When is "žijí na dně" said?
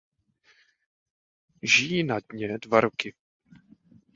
1.61-2.57